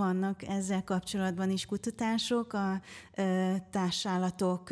[0.00, 2.80] Vannak ezzel kapcsolatban is kutatások, a
[3.70, 4.70] társállatok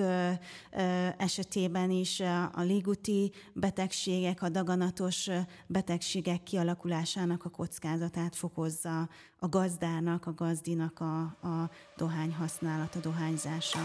[1.17, 2.21] esetében is
[2.53, 5.31] a légúti betegségek, a daganatos
[5.67, 9.09] betegségek kialakulásának a kockázatát fokozza
[9.39, 13.79] a gazdának, a gazdinak a, a dohány használata, dohányzása.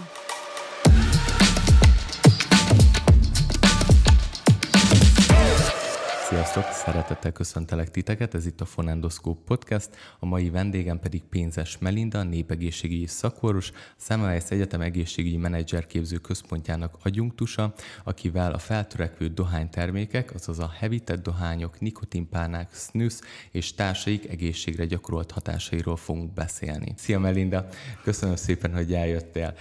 [6.30, 6.64] Sziasztok!
[6.72, 9.90] Szeretettel köszöntelek titeket, ez itt a Fonendoszkóp Podcast,
[10.20, 17.74] a mai vendégem pedig Pénzes Melinda, népegészségügyi szakorvos, Szemmelweis Egyetem egészségügyi menedzserképző központjának adjunktusa,
[18.04, 23.20] akivel a feltörekvő dohánytermékek, azaz a hevített dohányok, nikotinpárnák, snus
[23.52, 26.94] és társaik egészségre gyakorolt hatásairól fogunk beszélni.
[26.98, 27.68] Szia Melinda!
[28.04, 29.56] Köszönöm szépen, hogy eljöttél.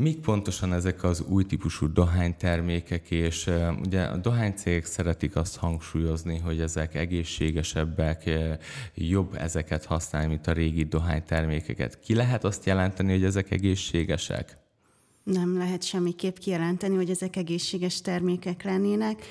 [0.00, 3.50] Mik pontosan ezek az új típusú dohánytermékek, és
[3.84, 8.30] ugye a dohánycégek szeretik azt hangsúlyozni, hogy ezek egészségesebbek,
[8.94, 11.98] jobb ezeket használni, mint a régi dohánytermékeket.
[11.98, 14.58] Ki lehet azt jelenteni, hogy ezek egészségesek?
[15.22, 19.24] Nem lehet semmiképp kijelenteni, hogy ezek egészséges termékek lennének.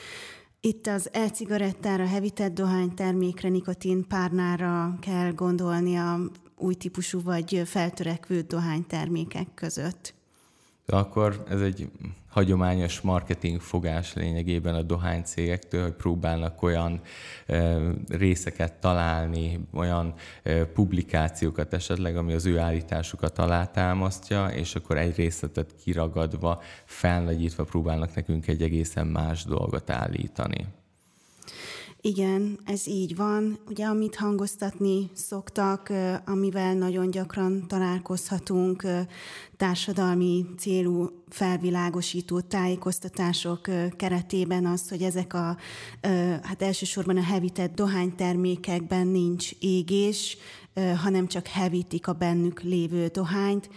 [0.60, 6.20] Itt az e-cigarettára, hevített dohánytermékre, nikotin párnára kell gondolni a
[6.56, 10.18] új típusú vagy feltörekvő dohánytermékek között
[10.90, 11.90] akkor ez egy
[12.30, 17.02] hagyományos marketing fogás lényegében a dohány cégektől, hogy próbálnak olyan
[18.08, 20.14] részeket találni, olyan
[20.74, 28.48] publikációkat esetleg, ami az ő állításukat alátámasztja, és akkor egy részletet kiragadva, felnagyítva próbálnak nekünk
[28.48, 30.68] egy egészen más dolgot állítani.
[32.02, 33.60] Igen, ez így van.
[33.68, 35.94] Ugye, amit hangoztatni szoktak,
[36.26, 38.86] amivel nagyon gyakran találkozhatunk,
[39.58, 43.62] társadalmi célú felvilágosító tájékoztatások
[43.96, 45.58] keretében az, hogy ezek a,
[46.44, 50.38] hát elsősorban a hevített dohánytermékekben nincs égés,
[51.02, 53.70] hanem csak hevítik a bennük lévő dohányt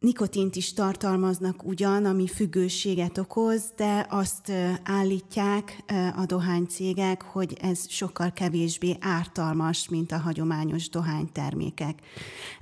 [0.00, 4.52] Nikotint is tartalmaznak ugyan, ami függőséget okoz, de azt
[4.82, 5.84] állítják
[6.16, 11.98] a dohánycégek, hogy ez sokkal kevésbé ártalmas, mint a hagyományos dohánytermékek.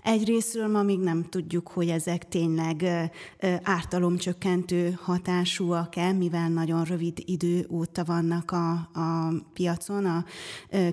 [0.03, 3.10] Egyrésztről ma még nem tudjuk, hogy ezek tényleg
[3.62, 10.25] ártalomcsökkentő hatásúak-e, mivel nagyon rövid idő óta vannak a, a piacon, a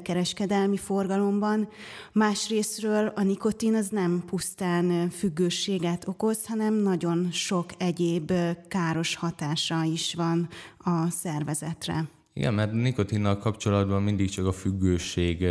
[0.01, 1.67] kereskedelmi forgalomban.
[2.11, 8.31] Másrésztről a nikotin az nem pusztán függőséget okoz, okoz, hanem nagyon sok egyéb
[8.67, 10.47] káros hatása is van
[10.77, 12.07] a szervezetre.
[12.33, 15.47] Igen, mert nikotinnal kapcsolatban mindig csak a függőség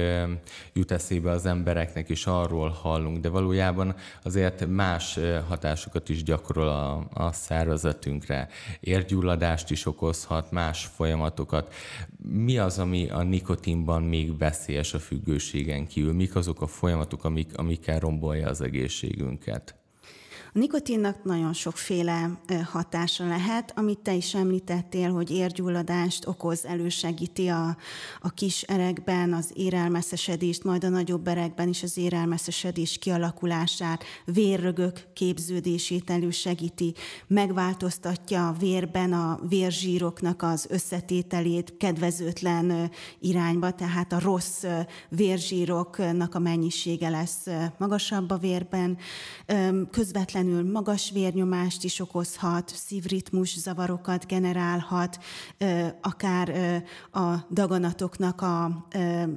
[0.73, 5.19] jut eszébe az embereknek, és arról hallunk, de valójában azért más
[5.49, 8.49] hatásokat is gyakorol a, a szervezetünkre.
[8.81, 11.75] Érgyulladást is okozhat, más folyamatokat.
[12.29, 16.13] Mi az, ami a nikotinban még veszélyes a függőségen kívül?
[16.13, 19.84] Mik azok a folyamatok, amik, amikkel rombolja az egészségünket?
[20.55, 22.31] A nikotinnak nagyon sokféle
[22.65, 27.77] hatása lehet, amit te is említettél, hogy érgyulladást okoz, elősegíti a,
[28.21, 36.11] a kis erekben az érelmeszesedést, majd a nagyobb erekben is az érelmeszesedés kialakulását, vérrögök képződését
[36.11, 36.95] elősegíti,
[37.27, 44.65] megváltoztatja a vérben a vérzsíroknak az összetételét kedvezőtlen irányba, tehát a rossz
[45.09, 47.47] vérzsíroknak a mennyisége lesz
[47.79, 48.99] magasabb a vérben,
[49.91, 55.19] közvetlen közvetlenül magas vérnyomást is okozhat, szívritmus zavarokat generálhat,
[56.01, 56.83] akár
[57.13, 58.87] a daganatoknak a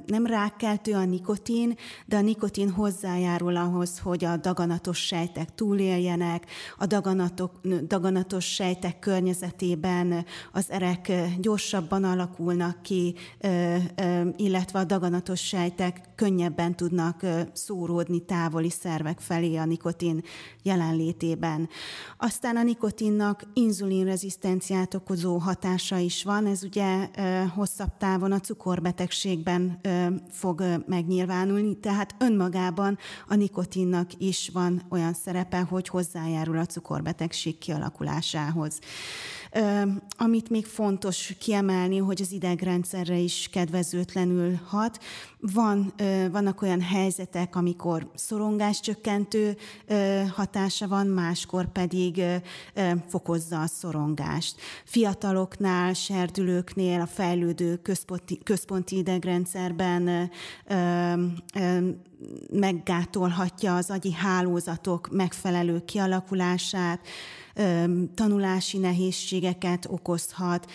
[0.06, 1.76] nem rákkeltő a nikotin,
[2.06, 6.46] de a nikotin hozzájárul ahhoz, hogy a daganatos sejtek túléljenek,
[6.78, 7.52] a daganatok,
[7.86, 13.14] daganatos sejtek környezetében az erek gyorsabban alakulnak ki,
[14.36, 20.22] illetve a daganatos sejtek könnyebben tudnak szóródni távoli szervek felé a nikotin
[20.62, 21.68] jelen jelenlétében.
[22.16, 27.08] Aztán a nikotinnak inzulinrezisztenciát okozó hatása is van, ez ugye
[27.54, 29.80] hosszabb távon a cukorbetegségben
[30.30, 32.98] fog megnyilvánulni, tehát önmagában
[33.28, 38.78] a nikotinnak is van olyan szerepe, hogy hozzájárul a cukorbetegség kialakulásához.
[40.16, 44.98] Amit még fontos kiemelni, hogy az idegrendszerre is kedvezőtlenül hat.
[45.40, 45.92] Van,
[46.30, 49.56] vannak olyan helyzetek, amikor szorongáscsökkentő
[50.34, 52.22] hatása van, máskor pedig
[53.08, 54.56] fokozza a szorongást.
[54.84, 60.30] Fiataloknál, serdülőknél, a fejlődő központi, központi idegrendszerben
[62.50, 67.06] meggátolhatja az agyi hálózatok megfelelő kialakulását,
[68.14, 70.70] tanulási nehézségeket okozhat,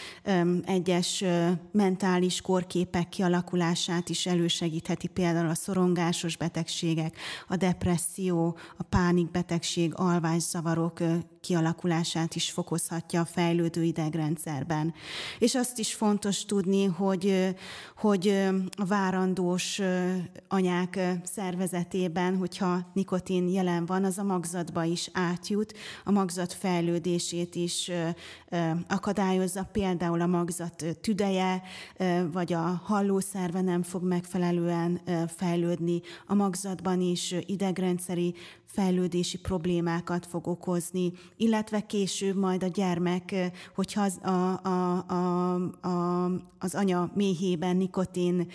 [0.66, 1.24] egyes
[1.72, 11.00] mentális korképek kialakulását is elősegítheti, például a szorongásos betegségek, a depresszió, a pánikbetegség, alvászavarok
[11.44, 14.94] kialakulását is fokozhatja a fejlődő idegrendszerben.
[15.40, 17.56] És azt is fontos tudni, hogy,
[17.98, 18.28] hogy
[18.78, 19.82] a várandós
[20.48, 25.74] anyák szervezetében, hogyha nikotin jelen van, az a magzatba is átjut,
[26.04, 27.92] a magzat fejlődését is
[28.88, 31.62] akadályozza, például a magzat tüdeje,
[32.32, 35.02] vagy a hallószerve nem fog megfelelően
[35.38, 38.36] fejlődni, a magzatban is idegrendszeri
[38.74, 43.36] fejlődési problémákat fog okozni, illetve később majd a gyermek,
[43.76, 45.54] hogyha az, a, a, a,
[45.88, 46.26] a,
[46.60, 48.48] az anya méhében nikotin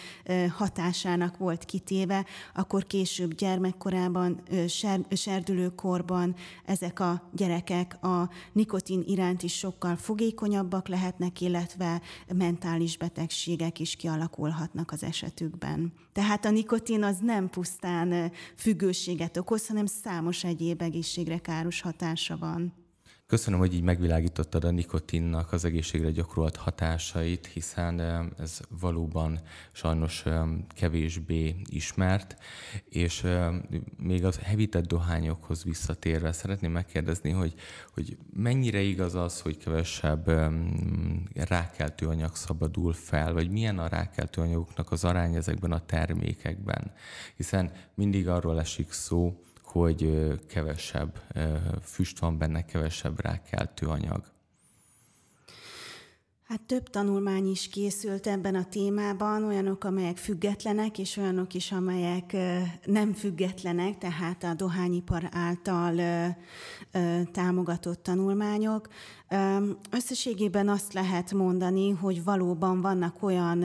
[0.56, 2.24] hatásának volt kitéve,
[2.54, 6.34] akkor később gyermekkorában, ser, serdülőkorban
[6.64, 12.00] ezek a gyerekek a nikotin iránt is sokkal fogékonyabbak lehetnek, illetve
[12.34, 15.92] mentális betegségek is kialakulhatnak az esetükben.
[16.12, 22.72] Tehát a nikotin az nem pusztán függőséget okoz, hanem számos egyéb egészségre káros hatása van.
[23.26, 28.00] Köszönöm, hogy így megvilágítottad a nikotinnak az egészségre gyakorolt hatásait, hiszen
[28.38, 29.40] ez valóban
[29.72, 30.24] sajnos
[30.68, 32.36] kevésbé ismert,
[32.88, 33.26] és
[33.96, 37.54] még az hevített dohányokhoz visszatérve szeretném megkérdezni, hogy,
[37.94, 40.30] hogy mennyire igaz az, hogy kevesebb
[41.34, 46.92] rákeltő anyag szabadul fel, vagy milyen a rákeltő anyagoknak az arány ezekben a termékekben,
[47.36, 51.22] hiszen mindig arról esik szó, hogy kevesebb
[51.82, 54.24] füst van benne, kevesebb rákeltő anyag.
[56.48, 62.36] Hát több tanulmány is készült ebben a témában, olyanok, amelyek függetlenek, és olyanok is, amelyek
[62.84, 65.96] nem függetlenek, tehát a dohányipar által
[67.32, 68.88] támogatott tanulmányok.
[69.90, 73.64] Összességében azt lehet mondani, hogy valóban vannak olyan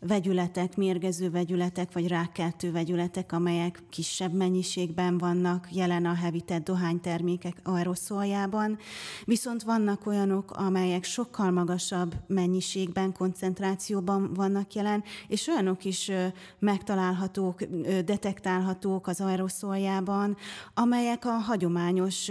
[0.00, 8.78] vegyületek, mérgező vegyületek, vagy rákkeltő vegyületek, amelyek kisebb mennyiségben vannak jelen a hevített dohánytermékek aeroszoljában,
[9.24, 16.10] viszont vannak olyanok, amelyek sokkal magasabb mennyiségben, koncentrációban vannak jelen, és olyanok is
[16.58, 17.62] megtalálhatók,
[18.04, 20.36] detektálhatók az aeroszoljában,
[20.74, 22.30] amelyek a hagyományos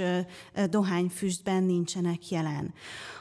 [0.70, 2.74] dohányfüstben nincsenek jelen ellen.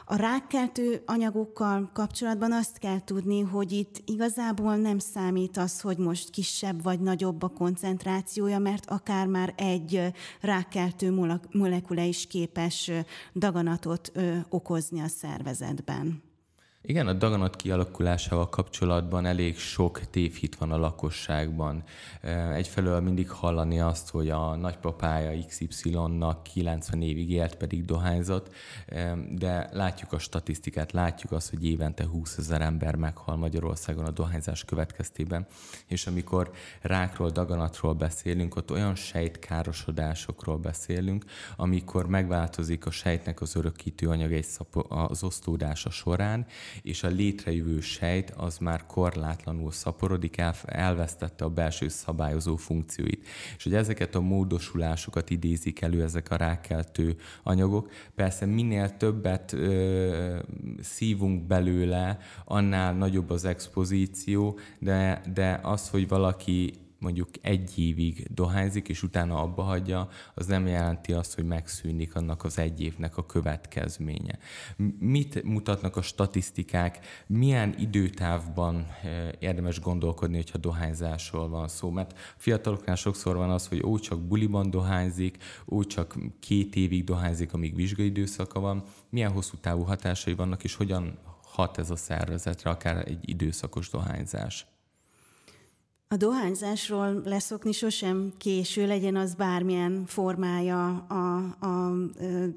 [0.05, 6.31] A rákkeltő anyagokkal kapcsolatban azt kell tudni, hogy itt igazából nem számít az, hogy most
[6.31, 12.91] kisebb vagy nagyobb a koncentrációja, mert akár már egy rákkeltő molekula is képes
[13.35, 14.13] daganatot
[14.49, 16.32] okozni a szervezetben.
[16.85, 21.83] Igen, a daganat kialakulásával kapcsolatban elég sok tévhit van a lakosságban.
[22.53, 28.55] Egyfelől mindig hallani azt, hogy a nagypapája XY-nak 90 évig élt, pedig dohányzott,
[29.31, 34.65] de látjuk a statisztikát, látjuk azt, hogy évente 20 ezer ember meghal Magyarországon a dohányzás
[34.65, 35.47] következtében,
[35.87, 36.51] és amikor
[36.81, 41.25] rákról, daganatról beszélünk, ott olyan sejtkárosodásokról beszélünk,
[41.57, 46.47] amikor megváltozik a sejtnek az örökítő anyag egy szapo- az osztódása során,
[46.83, 53.27] és a létrejövő sejt az már korlátlanul szaporodik, el, elvesztette a belső szabályozó funkcióit.
[53.57, 60.39] És hogy ezeket a módosulásokat idézik elő ezek a rákeltő anyagok, persze minél többet ö,
[60.81, 68.89] szívunk belőle, annál nagyobb az expozíció, de, de az, hogy valaki mondjuk egy évig dohányzik,
[68.89, 73.27] és utána abba hagyja, az nem jelenti azt, hogy megszűnik annak az egy évnek a
[73.27, 74.39] következménye.
[74.99, 81.91] Mit mutatnak a statisztikák, milyen időtávban eh, érdemes gondolkodni, hogyha dohányzásról van szó?
[81.91, 85.37] Mert fiataloknál sokszor van az, hogy ó, csak buliban dohányzik,
[85.69, 88.85] ó, csak két évig dohányzik, amíg vizsgai időszaka van.
[89.09, 94.72] Milyen hosszú távú hatásai vannak, és hogyan hat ez a szervezetre, akár egy időszakos dohányzás?
[96.13, 101.93] A dohányzásról leszokni sosem késő, legyen az bármilyen formája a, a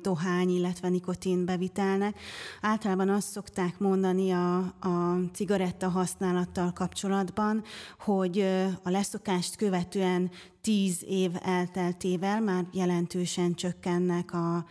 [0.01, 2.19] dohány, illetve nikotin bevitelnek.
[2.61, 7.63] Általában azt szokták mondani a, a cigaretta használattal kapcsolatban,
[7.99, 8.39] hogy
[8.83, 10.31] a leszokást követően
[10.61, 14.65] tíz év elteltével már jelentősen csökkennek a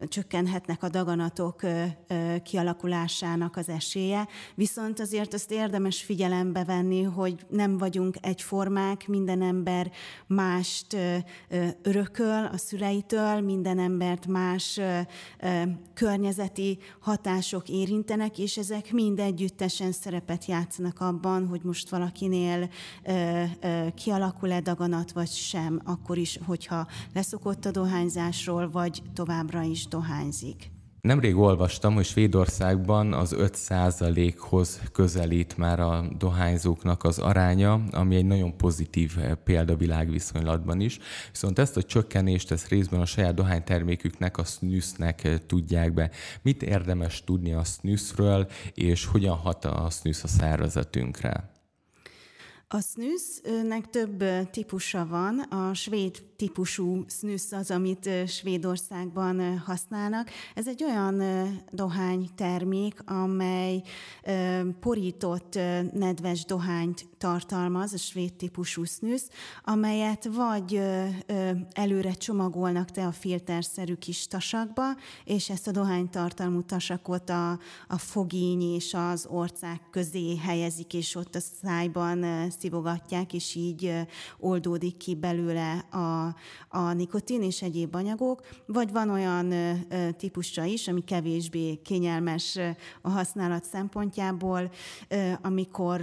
[0.00, 1.60] csökkenhetnek a daganatok
[2.42, 9.90] kialakulásának az esélye, viszont azért azt érdemes figyelembe venni, hogy nem vagyunk egyformák, minden ember
[10.26, 10.96] mást
[11.82, 14.80] örököl a szüleitől, minden embert más
[15.94, 22.68] környezeti hatások érintenek, és ezek mind együttesen szerepet játszanak abban, hogy most valakinél
[23.94, 30.70] kialakul-e daganat, vagy sem, akkor is, hogyha leszokott a dohányzásról, vagy továbbra is dohányzik.
[31.00, 38.56] Nemrég olvastam, hogy Svédországban az 5%-hoz közelít már a dohányzóknak az aránya, ami egy nagyon
[38.56, 40.98] pozitív példa világviszonylatban is.
[41.30, 46.10] Viszont ezt a csökkenést, ezt részben a saját dohányterméküknek, a snus-nek tudják be.
[46.42, 51.57] Mit érdemes tudni a snusről, és hogyan hat a snus a szervezetünkre?
[52.70, 55.38] A snusnek több típusa van.
[55.38, 60.30] A svéd típusú snus az, amit Svédországban használnak.
[60.54, 61.22] Ez egy olyan
[61.70, 63.82] dohánytermék, amely
[64.80, 65.58] porított
[65.92, 69.22] nedves dohányt tartalmaz, a svéd típusú snus,
[69.64, 70.80] amelyet vagy
[71.72, 74.84] előre csomagolnak te a filterszerű kis tasakba,
[75.24, 77.50] és ezt a dohánytartalmú tasakot a,
[77.88, 83.92] a fogíny és az orcák közé helyezik, és ott a szájban szivogatják, és így
[84.38, 86.34] oldódik ki belőle a,
[86.68, 89.52] a nikotin és egyéb anyagok, vagy van olyan
[90.16, 92.58] típusra is, ami kevésbé kényelmes
[93.02, 94.70] a használat szempontjából,
[95.42, 96.00] amikor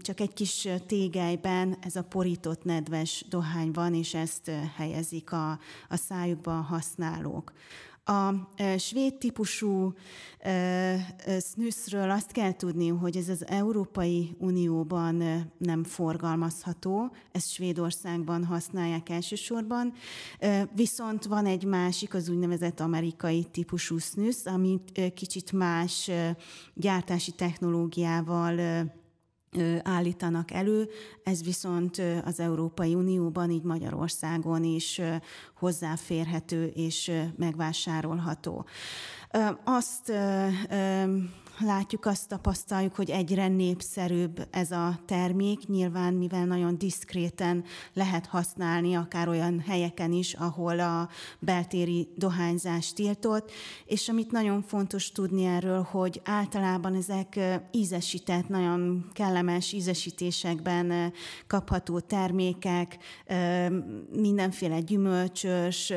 [0.00, 5.50] csak egy kis tégelyben ez a porított nedves dohány van, és ezt helyezik a,
[5.88, 7.52] a szájukba a használók.
[8.08, 8.32] A
[8.78, 9.94] svéd típusú
[11.52, 15.22] snusről azt kell tudni, hogy ez az Európai Unióban
[15.58, 19.92] nem forgalmazható, ezt Svédországban használják elsősorban,
[20.74, 26.10] viszont van egy másik, az úgynevezett amerikai típusú snus, amit kicsit más
[26.74, 28.60] gyártási technológiával
[29.82, 30.88] állítanak elő,
[31.22, 35.00] ez viszont az Európai Unióban, így Magyarországon is
[35.58, 38.64] hozzáférhető és megvásárolható.
[39.64, 40.12] Azt
[41.60, 48.94] látjuk, azt tapasztaljuk, hogy egyre népszerűbb ez a termék, nyilván mivel nagyon diszkréten lehet használni,
[48.94, 51.08] akár olyan helyeken is, ahol a
[51.38, 53.50] beltéri dohányzás tiltott,
[53.84, 57.38] és amit nagyon fontos tudni erről, hogy általában ezek
[57.70, 61.12] ízesített, nagyon kellemes ízesítésekben
[61.46, 62.98] kapható termékek,
[64.12, 65.92] mindenféle gyümölcsös,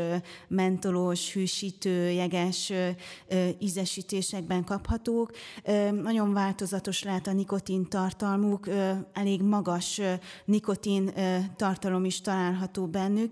[0.47, 2.71] mentolós, hűsítő, jeges
[3.59, 5.31] ízesítésekben kaphatók,
[6.01, 8.67] nagyon változatos lehet a nikotin tartalmuk,
[9.13, 10.01] elég magas
[10.45, 11.13] nikotin
[11.55, 13.31] tartalom is található bennük,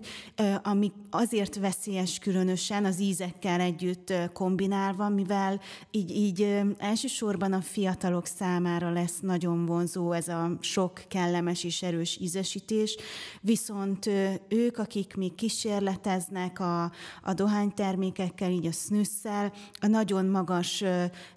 [0.62, 5.60] ami azért veszélyes különösen az ízekkel együtt kombinálva, mivel
[5.90, 12.18] így, így elsősorban a fiatalok számára lesz nagyon vonzó ez a sok kellemes és erős
[12.20, 12.96] ízesítés,
[13.40, 14.10] viszont
[14.48, 16.82] ők, akik még kísérleteznek a,
[17.22, 20.84] a dohánytermékekkel, így a snüsszel, a nagyon magas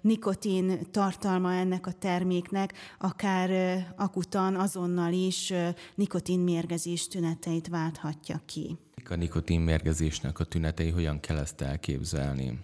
[0.00, 3.50] nikotin tartalma ennek a terméknek akár
[3.96, 5.52] akutan, azonnal is
[5.94, 8.78] nikotinmérgezés tüneteit válthatja ki.
[9.08, 12.58] A nikotinmérgezésnek a tünetei hogyan kell ezt elképzelni?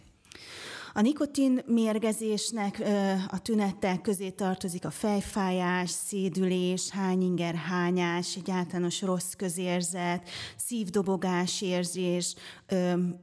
[0.99, 2.83] A nikotin mérgezésnek
[3.29, 12.35] a tünettel közé tartozik a fejfájás, szédülés, hányinger hányás, egy általános rossz közérzet, szívdobogás érzés,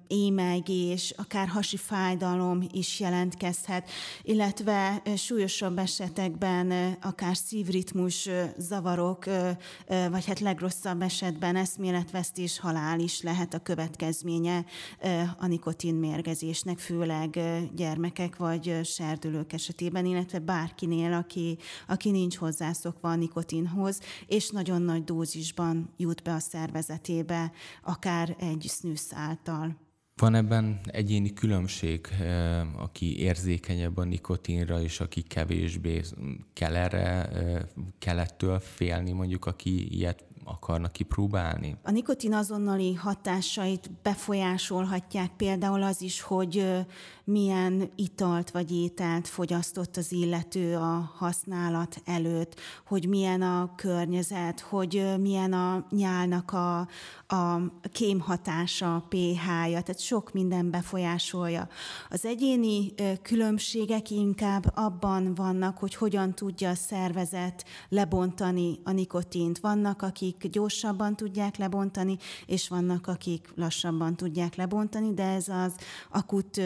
[0.08, 3.90] émelgés, akár hasi fájdalom is jelentkezhet,
[4.24, 9.26] illetve súlyosabb esetekben akár szívritmus zavarok,
[10.12, 14.66] vagy hát legrosszabb esetben eszméletvesztés, halál is lehet a következménye
[15.38, 17.40] a nikotin mérgezésnek, főleg
[17.76, 21.58] gyermekek vagy serdülők esetében, illetve bárkinél, aki,
[21.88, 27.52] aki nincs hozzászokva a nikotinhoz, és nagyon nagy dózisban jut be a szervezetébe,
[27.84, 29.84] akár egy snus által.
[30.22, 32.08] Van ebben egyéni különbség,
[32.78, 36.02] aki érzékenyebb a nikotinra, és aki kevésbé
[36.54, 37.30] kell erre,
[38.00, 41.78] kell ettől félni, mondjuk aki ilyet akarnak kipróbálni?
[41.84, 46.86] A nikotin azonnali hatásait befolyásolhatják például az is, hogy
[47.24, 55.14] milyen italt vagy ételt fogyasztott az illető a használat előtt, hogy milyen a környezet, hogy
[55.20, 56.80] milyen a nyálnak a,
[57.28, 57.62] a
[57.92, 61.68] kémhatása, a pH-ja, tehát sok minden befolyásolja.
[62.10, 69.60] Az egyéni különbségek inkább abban vannak, hogy hogyan tudja a szervezet lebontani a nikotint.
[69.60, 75.76] Vannak, akik akik gyorsabban tudják lebontani, és vannak, akik lassabban tudják lebontani, de ez az
[76.10, 76.62] akut,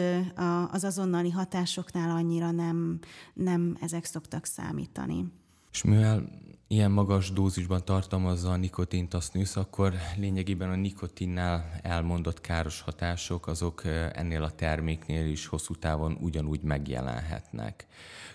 [0.70, 2.98] az azonnali hatásoknál annyira nem,
[3.34, 5.32] nem ezek szoktak számítani.
[5.72, 6.28] És mivel
[6.68, 13.46] ilyen magas dózisban tartalmazza a nikotint a snus, akkor lényegében a nikotinnál elmondott káros hatások
[13.46, 17.86] azok ennél a terméknél is hosszú távon ugyanúgy megjelenhetnek.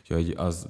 [0.01, 0.68] Úgyhogy az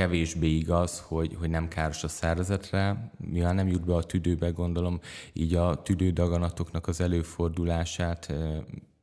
[0.00, 5.00] kevésbé igaz, hogy, hogy nem káros a szervezetre, mivel nem jut be a tüdőbe, gondolom,
[5.32, 8.32] így a tüdődaganatoknak az előfordulását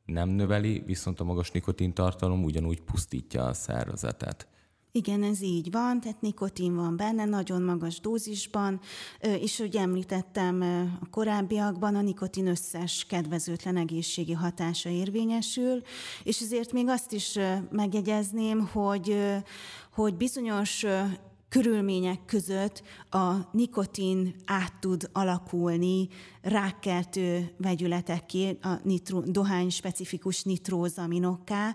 [0.04, 4.48] nem növeli, viszont a magas nikotintartalom ugyanúgy pusztítja a szervezetet.
[4.92, 8.80] Igen, ez így van, tehát nikotin van benne, nagyon magas dózisban,
[9.20, 10.60] és hogy említettem
[11.00, 15.82] a korábbiakban, a nikotin összes kedvezőtlen egészségi hatása érvényesül,
[16.22, 17.38] és ezért még azt is
[17.70, 19.16] megjegyezném, hogy,
[19.92, 20.84] hogy bizonyos
[21.48, 26.08] körülmények között a nikotin át tud alakulni
[26.42, 31.74] rákkeltő vegyületekké, a nitro, dohány specifikus nitrózaminokká,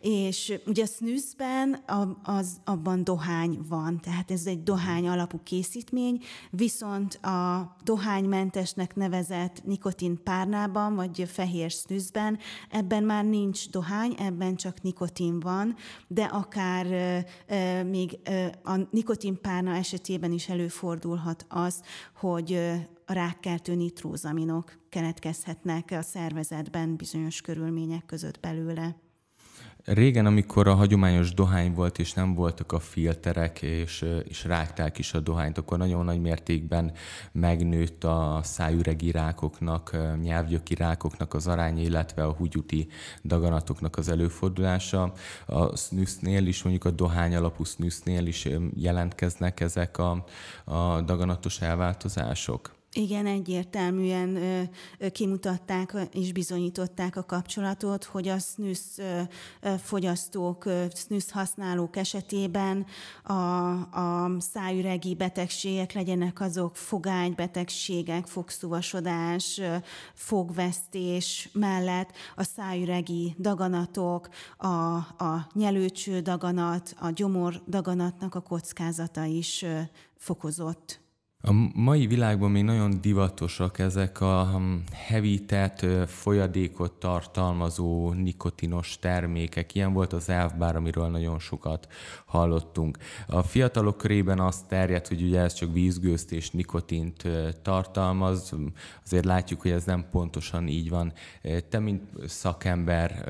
[0.00, 1.84] és ugye a snusben
[2.22, 10.22] az, abban dohány van, tehát ez egy dohány alapú készítmény, viszont a dohánymentesnek nevezett nikotin
[10.22, 12.38] párnában, vagy fehér snusben,
[12.70, 15.76] ebben már nincs dohány, ebben csak nikotin van,
[16.08, 18.76] de akár e, e, még e, a
[19.14, 21.82] nikotinpárna esetében is előfordulhat az,
[22.14, 22.52] hogy
[23.06, 28.96] a rákkeltő nitrózaminok keletkezhetnek a szervezetben bizonyos körülmények között belőle.
[29.84, 35.14] Régen, amikor a hagyományos dohány volt, és nem voltak a filterek, és, és rágták is
[35.14, 36.92] a dohányt, akkor nagyon nagy mértékben
[37.32, 42.88] megnőtt a szájüregi rákoknak, nyelvgyöki rákoknak az aránya, illetve a húgyuti
[43.24, 45.12] daganatoknak az előfordulása.
[45.46, 50.24] A snusnél is, mondjuk a dohány alapú snusnél is jelentkeznek ezek a,
[50.64, 52.74] a daganatos elváltozások.
[52.96, 54.38] Igen, egyértelműen
[55.12, 58.80] kimutatták és bizonyították a kapcsolatot, hogy a snus
[59.78, 62.86] fogyasztók, snus használók esetében
[63.22, 63.32] a,
[63.90, 69.60] a szájüregi betegségek legyenek azok fogánybetegségek, fogszuvasodás,
[70.14, 79.64] fogvesztés mellett a szájüregi daganatok, a, a nyelőcső daganat, a gyomor daganatnak a kockázata is
[80.16, 81.03] fokozott.
[81.46, 89.74] A mai világban még nagyon divatosak ezek a hm, hevített, folyadékot tartalmazó nikotinos termékek.
[89.74, 91.88] Ilyen volt az elfbár, amiről nagyon sokat
[92.24, 92.98] hallottunk.
[93.26, 97.28] A fiatalok körében azt terjedt, hogy ugye ez csak vízgőzt és nikotint
[97.62, 98.54] tartalmaz.
[99.04, 101.12] Azért látjuk, hogy ez nem pontosan így van.
[101.68, 103.28] Te, mint szakember,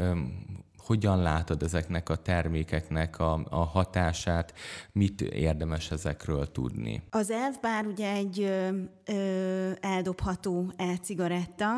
[0.85, 4.55] hogyan látod ezeknek a termékeknek a, a hatását,
[4.93, 7.03] mit érdemes ezekről tudni?
[7.11, 8.69] Az elfbár ugye egy ö,
[9.05, 11.73] ö, eldobható e-cigaretta,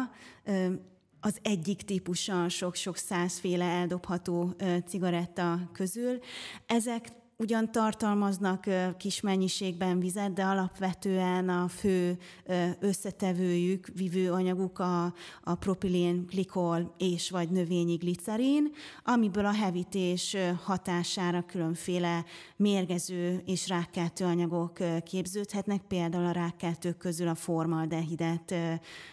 [0.45, 0.73] ö,
[1.21, 4.55] az egyik típusa sok-sok százféle eldobható
[4.87, 6.19] cigaretta közül.
[6.67, 8.65] Ezek ugyan tartalmaznak
[8.97, 12.19] kis mennyiségben vizet, de alapvetően a fő
[12.81, 15.05] összetevőjük, vívőanyaguk a,
[15.43, 18.73] a propilén, glikol és vagy növényi glicerin,
[19.05, 22.25] amiből a hevítés hatására különféle
[22.57, 28.55] mérgező és rákkeltő anyagok képződhetnek, például a rákkeltők közül a formaldehidet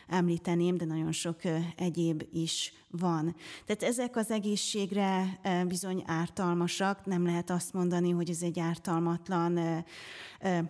[0.07, 1.39] említeném, de nagyon sok
[1.75, 3.35] egyéb is van.
[3.65, 9.83] Tehát ezek az egészségre bizony ártalmasak, nem lehet azt mondani, hogy ez egy ártalmatlan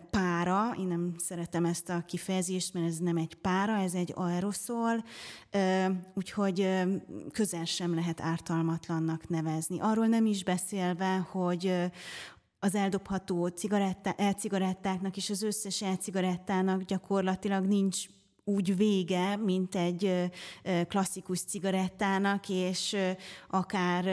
[0.10, 5.04] pára, én nem szeretem ezt a kifejezést, mert ez nem egy pára, ez egy aeroszol,
[6.14, 6.70] úgyhogy
[7.32, 9.80] közel sem lehet ártalmatlannak nevezni.
[9.80, 11.92] Arról nem is beszélve, hogy
[12.60, 18.06] az eldobható cigaretta, e-cigarettáknak és az összes e-cigarettának gyakorlatilag nincs
[18.44, 20.32] úgy vége, mint egy
[20.88, 22.96] klasszikus cigarettának, és
[23.50, 24.04] akár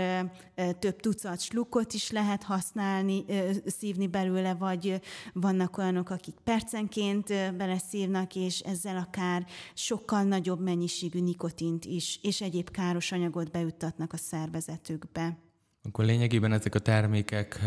[0.78, 3.24] több tucat slukot is lehet használni,
[3.66, 5.00] szívni belőle, vagy
[5.32, 12.70] vannak olyanok, akik percenként beleszívnak, és ezzel akár sokkal nagyobb mennyiségű nikotint is, és egyéb
[12.70, 15.38] káros anyagot beüttatnak a szervezetükbe.
[15.82, 17.60] Akkor lényegében ezek a termékek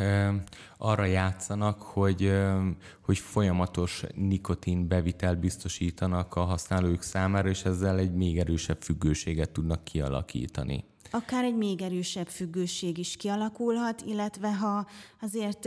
[0.78, 2.34] arra játszanak, hogy,
[3.02, 9.84] hogy folyamatos nikotin bevitel biztosítanak a használók számára, és ezzel egy még erősebb függőséget tudnak
[9.84, 14.88] kialakítani akár egy még erősebb függőség is kialakulhat, illetve ha
[15.22, 15.66] azért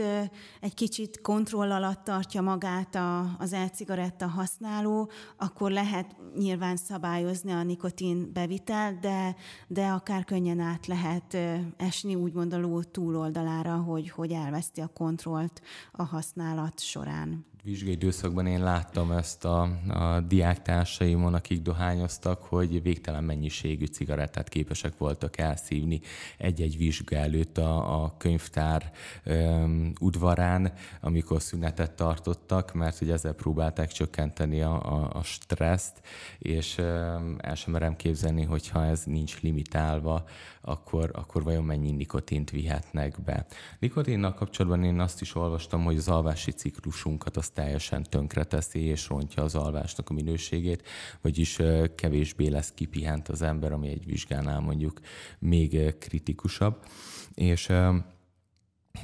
[0.61, 7.63] egy kicsit kontroll alatt tartja magát a, az e-cigaretta használó, akkor lehet nyilván szabályozni a
[7.63, 9.35] nikotin bevitel, de,
[9.67, 11.37] de akár könnyen át lehet
[11.77, 17.45] esni úgymond a ló túloldalára, hogy, hogy elveszti a kontrollt a használat során.
[17.63, 24.97] Vizsgai időszakban én láttam ezt a, a diáktársaimon, akik dohányoztak, hogy végtelen mennyiségű cigarettát képesek
[24.97, 26.01] voltak elszívni
[26.37, 28.91] egy-egy vizsga előtt a, a könyvtár
[29.25, 36.01] um, udvarán, amikor szünetet tartottak, mert hogy ezzel próbálták csökkenteni a, a, a stresszt,
[36.39, 40.23] és um, el sem merem képzelni, hogyha ez nincs limitálva,
[40.61, 43.45] akkor, akkor vajon mennyi nikotint vihetnek be.
[43.79, 49.43] Nikotinnal kapcsolatban én azt is olvastam, hogy az alvási ciklusunkat azt teljesen tönkreteszi és rontja
[49.43, 50.87] az alvásnak a minőségét,
[51.21, 51.59] vagyis
[51.95, 54.99] kevésbé lesz kipihent az ember, ami egy vizsgánál mondjuk
[55.39, 56.85] még kritikusabb.
[57.33, 57.71] És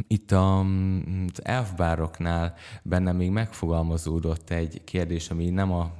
[0.07, 5.97] itt a, az elfbároknál bennem még megfogalmazódott egy kérdés, ami nem a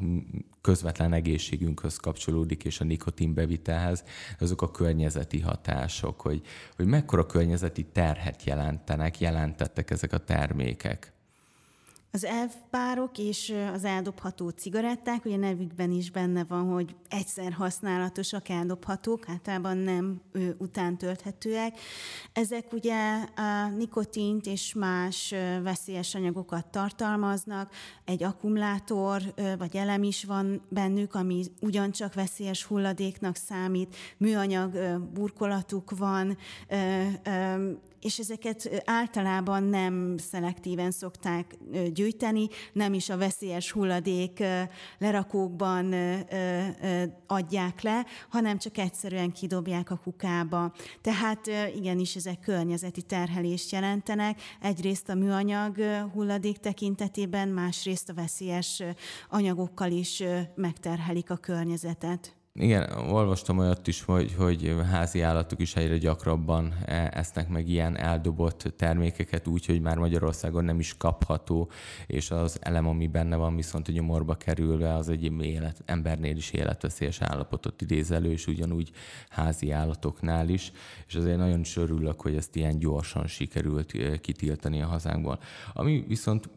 [0.62, 4.04] közvetlen egészségünkhöz kapcsolódik, és a nikotin bevitelhez,
[4.40, 6.42] azok a környezeti hatások, hogy,
[6.76, 11.13] hogy mekkora környezeti terhet jelentenek, jelentettek ezek a termékek.
[12.16, 19.30] Az elfpárok és az eldobható cigaretták, ugye nevükben is benne van, hogy egyszer használatosak, eldobhatók,
[19.30, 21.80] általában nem ő, utántölthetőek.
[22.34, 27.74] Ezek ugye a nikotint és más veszélyes anyagokat tartalmaznak,
[28.06, 36.38] egy akkumulátor vagy elem is van bennük, ami ugyancsak veszélyes hulladéknak számít, műanyag burkolatuk van,
[38.04, 41.58] és ezeket általában nem szelektíven szokták
[41.94, 44.44] gyűjteni, nem is a veszélyes hulladék
[44.98, 45.94] lerakókban
[47.28, 50.74] adják le, hanem csak egyszerűen kidobják a kukába.
[51.02, 51.40] Tehát
[51.76, 55.78] igenis ezek környezeti terhelést jelentenek, egyrészt a műanyag
[56.14, 58.84] hulladék tekintetében, másrészt a veszélyes
[59.30, 60.24] anyagokkal is
[60.56, 62.36] megterhelik a környezetet.
[62.60, 67.98] Igen, olvastam olyat is, hogy, hogy házi állatok is egyre gyakrabban e, esznek meg ilyen
[67.98, 71.70] eldobott termékeket úgy, hogy már Magyarországon nem is kapható,
[72.08, 76.52] és az elem, ami benne van, viszont a nyomorba kerülve, az egy élet, embernél is
[76.52, 78.92] életveszélyes állapotot idéz elő, és ugyanúgy
[79.30, 80.72] házi állatoknál is,
[81.08, 85.40] és azért nagyon is örülök, hogy ezt ilyen gyorsan sikerült e, kitiltani a hazánkból.
[85.74, 86.50] Ami viszont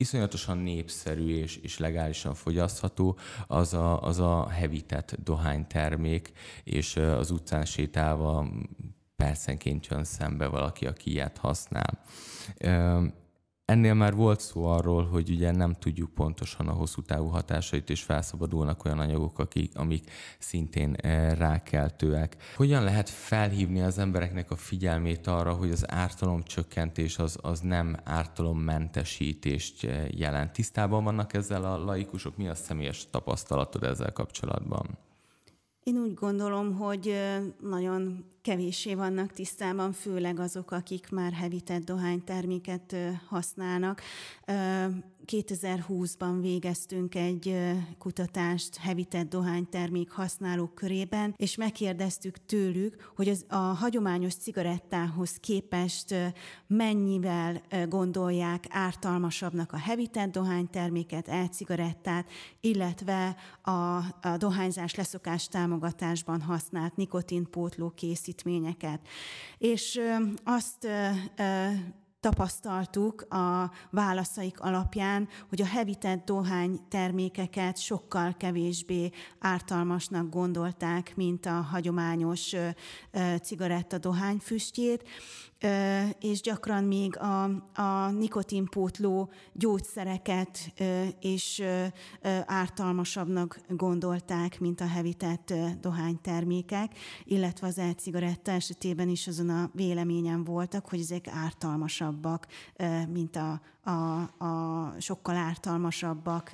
[0.00, 6.32] iszonyatosan népszerű és, és legálisan fogyasztható, az a, az a hevített dohánytermék,
[6.64, 8.48] és az utcán sétálva
[9.16, 12.02] percenként jön szembe valaki, aki ilyet használ.
[13.70, 18.02] Ennél már volt szó arról, hogy ugye nem tudjuk pontosan a hosszú távú hatásait, és
[18.02, 22.36] felszabadulnak olyan anyagok, akik, amik szintén eh, rákeltőek.
[22.56, 29.84] Hogyan lehet felhívni az embereknek a figyelmét arra, hogy az ártalomcsökkentés az, az nem ártalommentesítést
[29.84, 30.52] eh, jelent?
[30.52, 32.36] Tisztában vannak ezzel a laikusok?
[32.36, 34.98] Mi a személyes tapasztalatod ezzel kapcsolatban?
[35.90, 37.14] Én úgy gondolom, hogy
[37.60, 42.96] nagyon kevéssé vannak tisztában, főleg azok, akik már hevített dohányterméket
[43.28, 44.02] használnak.
[45.30, 47.56] 2020-ban végeztünk egy
[47.98, 56.14] kutatást hevített dohánytermék használók körében, és megkérdeztük tőlük, hogy az a hagyományos cigarettához képest
[56.66, 67.90] mennyivel gondolják ártalmasabbnak a hevített dohányterméket, e-cigarettát, illetve a, a dohányzás leszokás támogatásban használt nikotinpótló
[67.90, 69.00] készítményeket.
[69.58, 70.00] És
[70.44, 70.88] azt
[72.20, 81.60] tapasztaltuk a válaszaik alapján, hogy a hevített dohány termékeket sokkal kevésbé ártalmasnak gondolták, mint a
[81.60, 82.54] hagyományos
[83.42, 85.08] cigaretta dohányfüstjét,
[86.20, 87.42] és gyakran még a,
[87.74, 90.72] a nikotinpótló gyógyszereket
[91.20, 91.62] is
[92.46, 100.88] ártalmasabbnak gondolták, mint a hevített dohánytermékek, illetve az e-cigaretta esetében is azon a véleményen voltak,
[100.88, 102.46] hogy ezek ártalmasabbak,
[103.08, 106.50] mint a, a, a sokkal ártalmasabbak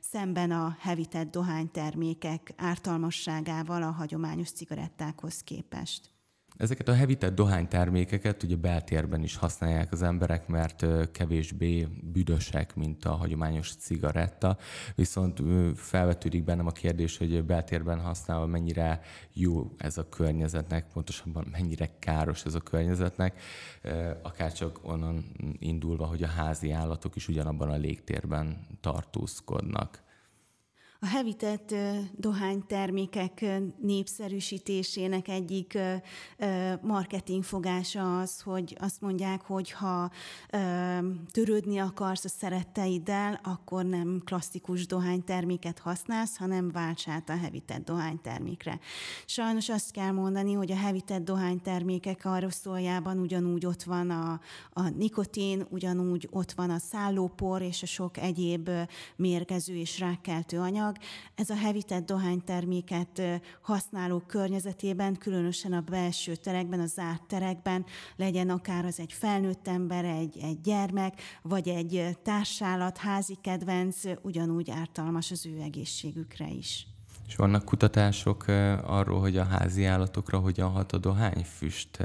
[0.00, 6.15] szemben a hevített dohánytermékek ártalmasságával a hagyományos cigarettákhoz képest.
[6.56, 13.14] Ezeket a hevített dohánytermékeket ugye beltérben is használják az emberek, mert kevésbé büdösek, mint a
[13.14, 14.56] hagyományos cigaretta,
[14.94, 15.42] viszont
[15.74, 19.00] felvetődik bennem a kérdés, hogy beltérben használva mennyire
[19.32, 23.40] jó ez a környezetnek, pontosabban mennyire káros ez a környezetnek,
[24.22, 25.24] akár csak onnan
[25.58, 30.04] indulva, hogy a házi állatok is ugyanabban a légtérben tartózkodnak.
[31.06, 31.74] A hevített
[32.16, 33.44] dohánytermékek
[33.80, 35.78] népszerűsítésének egyik
[36.82, 40.10] marketingfogása az, hogy azt mondják, hogy ha
[41.30, 48.78] törődni akarsz a szeretteiddel, akkor nem klasszikus dohányterméket használsz, hanem válts át a hevített dohánytermékre.
[49.26, 54.40] Sajnos azt kell mondani, hogy a hevített dohánytermékek arra szóljában ugyanúgy ott van a,
[54.72, 58.70] a nikotin, ugyanúgy ott van a szállópor és a sok egyéb
[59.16, 60.95] mérgező és rákkeltő anyag.
[61.34, 63.22] Ez a hevített dohányterméket
[63.62, 67.84] használók környezetében, különösen a belső terekben, a zárt terekben,
[68.16, 74.70] legyen akár az egy felnőtt ember, egy, egy gyermek, vagy egy társállat, házi kedvenc, ugyanúgy
[74.70, 76.86] ártalmas az ő egészségükre is.
[77.26, 78.44] És vannak kutatások
[78.82, 81.98] arról, hogy a házi állatokra hogyan hat a dohányfüst?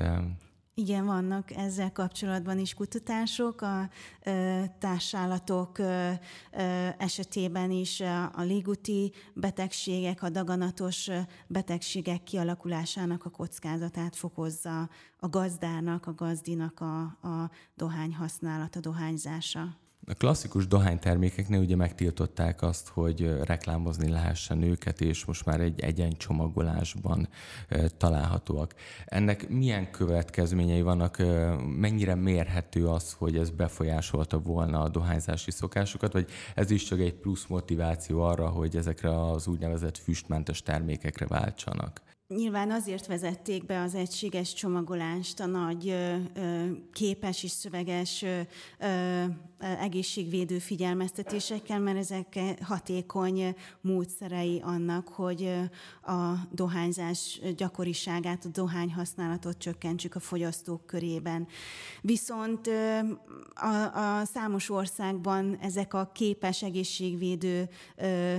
[0.74, 3.62] Igen, vannak ezzel kapcsolatban is kutatások.
[3.62, 3.90] A
[4.24, 6.12] ö, társállatok ö,
[6.52, 8.00] ö, esetében is
[8.34, 11.10] a légúti betegségek, a daganatos
[11.48, 19.80] betegségek kialakulásának a kockázatát fokozza a gazdának, a gazdinak a, a dohány használata, dohányzása.
[20.08, 27.30] A klasszikus dohánytermékeknél ugye megtiltották azt, hogy reklámozni lehessen őket, és most már egy egyencsomagolásban
[27.98, 28.74] találhatóak.
[29.06, 31.18] Ennek milyen következményei vannak,
[31.78, 37.14] mennyire mérhető az, hogy ez befolyásolta volna a dohányzási szokásokat, vagy ez is csak egy
[37.14, 42.02] plusz motiváció arra, hogy ezekre az úgynevezett füstmentes termékekre váltsanak?
[42.36, 45.96] Nyilván azért vezették be az egységes csomagolást a nagy
[46.94, 48.26] képes és szöveges
[49.60, 55.54] egészségvédő figyelmeztetésekkel, mert ezek hatékony módszerei annak, hogy
[56.04, 61.48] a dohányzás gyakoriságát, a dohány használatot csökkentsük a fogyasztók körében.
[62.02, 62.70] Viszont
[63.54, 67.70] a, a számos országban ezek a képes egészségvédő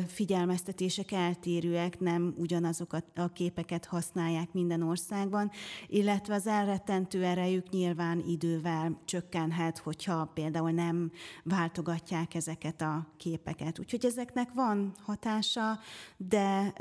[0.06, 5.50] figyelmeztetések eltérőek, nem ugyanazokat a képeket ezeket használják minden országban,
[5.86, 11.10] illetve az elrettentő erejük nyilván idővel csökkenhet, hogyha például nem
[11.44, 13.78] váltogatják ezeket a képeket.
[13.78, 15.78] Úgyhogy ezeknek van hatása,
[16.16, 16.72] de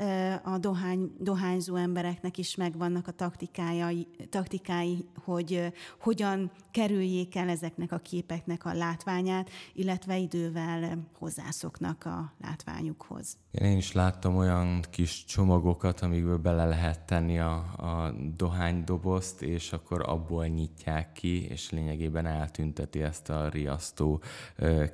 [0.44, 7.98] a dohány, dohányzó embereknek is megvannak a taktikái, taktikái, hogy hogyan kerüljék el ezeknek a
[7.98, 13.36] képeknek a látványát, illetve idővel hozzászoknak a látványukhoz.
[13.50, 19.72] Én is láttam olyan kis csomagokat, amikből bele lehet lehet tenni a, a dohánydobozt, és
[19.72, 24.22] akkor abból nyitják ki, és lényegében eltünteti ezt a riasztó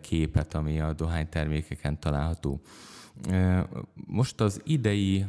[0.01, 2.61] képet, ami a dohánytermékeken található.
[4.07, 5.27] Most az idei,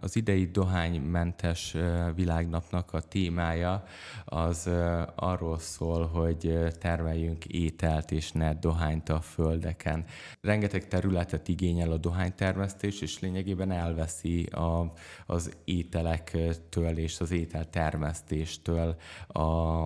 [0.00, 1.76] az idei dohánymentes
[2.14, 3.84] világnapnak a témája
[4.24, 4.70] az
[5.14, 10.04] arról szól, hogy termeljünk ételt és ne dohányt a földeken.
[10.40, 14.92] Rengeteg területet igényel a dohánytermesztés, és lényegében elveszi a,
[15.26, 19.40] az ételektől és az ételtermesztéstől a,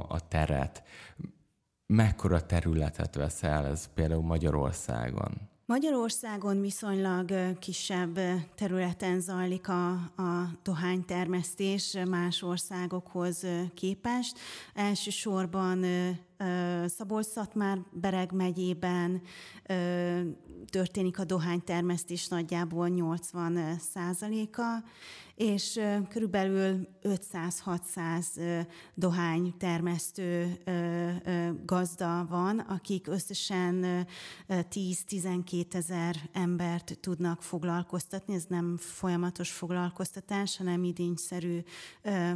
[0.08, 0.82] a teret.
[1.86, 5.54] Mekkora területet vesz el ez például Magyarországon?
[5.68, 8.18] Magyarországon viszonylag kisebb
[8.54, 14.38] területen zajlik a, a dohánytermesztés más országokhoz képest.
[14.74, 15.84] Elsősorban
[16.86, 19.22] Szabolcs-Szatmár Bereg megyében
[20.70, 24.64] történik a dohánytermesztés nagyjából 80 százaléka,
[25.36, 30.58] és körülbelül 500-600 dohánytermesztő
[31.64, 34.06] gazda van, akik összesen
[34.48, 38.34] 10-12 ezer embert tudnak foglalkoztatni.
[38.34, 41.58] Ez nem folyamatos foglalkoztatás, hanem idényszerű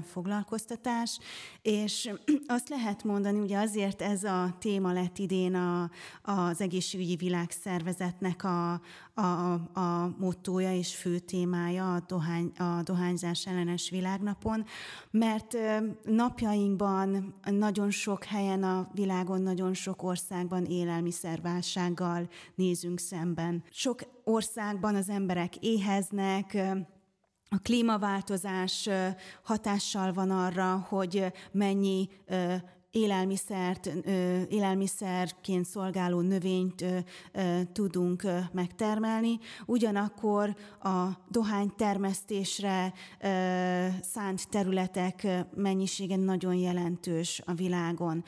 [0.05, 1.19] foglalkoztatás.
[1.63, 2.11] És
[2.47, 5.91] azt lehet mondani, ugye azért ez a téma lett idén a,
[6.23, 8.81] az egészségügyi világszervezetnek a,
[9.15, 14.65] a, a mottója és fő témája a, dohány, a dohányzás ellenes világnapon,
[15.11, 15.57] mert
[16.05, 23.63] napjainkban nagyon sok helyen a világon, nagyon sok országban élelmiszerválsággal nézünk szemben.
[23.71, 26.59] Sok országban az emberek éheznek,
[27.53, 28.89] a klímaváltozás
[29.43, 32.09] hatással van arra, hogy mennyi
[32.91, 33.87] élelmiszert,
[34.49, 36.85] élelmiszerként szolgáló növényt
[37.73, 42.93] tudunk megtermelni, ugyanakkor a dohánytermesztésre
[44.03, 48.25] szánt területek mennyisége nagyon jelentős a világon.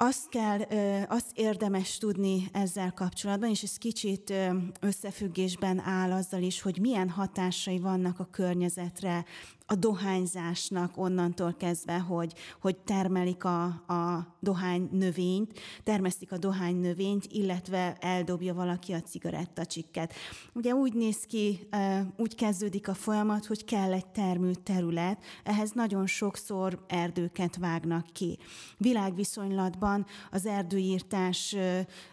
[0.00, 0.60] Azt kell,
[1.08, 4.32] azt érdemes tudni ezzel kapcsolatban, és ez kicsit
[4.80, 9.24] összefüggésben áll azzal is, hogy milyen hatásai vannak a környezetre
[9.70, 17.26] a dohányzásnak onnantól kezdve, hogy, hogy termelik a, a dohány növényt, termesztik a dohány növényt,
[17.26, 20.12] illetve eldobja valaki a cigarettacsikket.
[20.54, 21.68] Ugye úgy néz ki,
[22.16, 28.38] úgy kezdődik a folyamat, hogy kell egy termőterület, ehhez nagyon sokszor erdőket vágnak ki.
[28.76, 31.56] Világviszonylatban az erdőírtás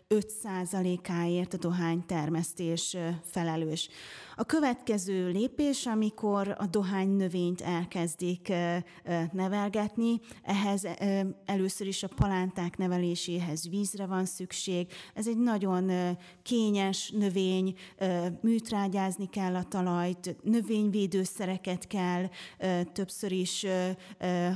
[0.10, 3.90] 5%-áért a dohánytermesztés felelős.
[4.36, 7.10] A következő lépés, amikor a dohány
[7.46, 8.54] növényt elkezdik
[9.32, 10.88] nevelgetni, ehhez
[11.46, 14.88] először is a palánták neveléséhez vízre van szükség.
[15.14, 15.92] Ez egy nagyon
[16.44, 17.76] kényes növény,
[18.42, 22.30] műtrágyázni kell a talajt, növényvédőszereket kell
[22.94, 23.66] többször is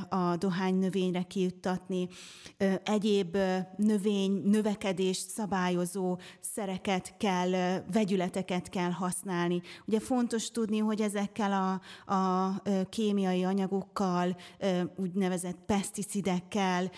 [0.09, 2.07] a dohány növényre kijuttatni,
[2.83, 3.37] egyéb
[3.77, 9.61] növény növekedést szabályozó szereket kell, vegyületeket kell használni.
[9.85, 14.37] Ugye fontos tudni, hogy ezekkel a, a kémiai anyagokkal,
[14.95, 16.91] úgynevezett peszticidekkel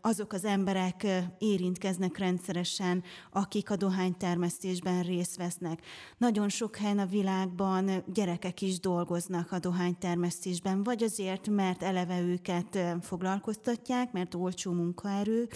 [0.00, 1.06] azok az emberek
[1.38, 5.80] érintkeznek rendszeresen, akik a dohánytermesztésben részt vesznek.
[6.18, 12.78] Nagyon sok helyen a világban gyerekek is dolgoznak a dohánytermesztésben, vagy azért, mert eleve őket
[13.00, 15.48] foglalkoztatják, mert olcsó munkaerő,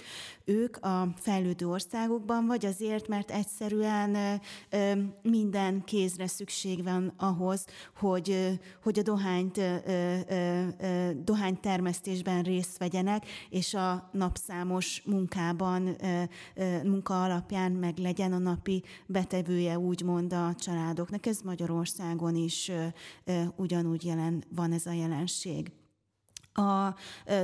[0.44, 4.40] ők a fejlődő országokban, vagy azért, mert egyszerűen
[5.22, 7.64] minden kézre szükség van ahhoz,
[7.96, 9.02] hogy, hogy a
[9.48, 15.96] dohányt, dohánytermesztésben részt vegyenek, és a napszámos munkában,
[16.84, 21.26] munka alapján meg legyen a napi betevője, úgymond a családoknak.
[21.26, 22.70] Ez Magyarországon is
[23.56, 25.72] ugyanúgy jelen van ez a jelenség.
[26.52, 26.94] A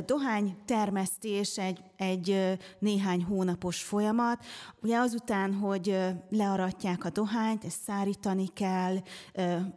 [0.06, 4.44] dohány termesztés egy, egy néhány hónapos folyamat.
[4.82, 5.98] Ugye azután, hogy
[6.30, 8.96] learatják a dohányt, ezt szárítani kell,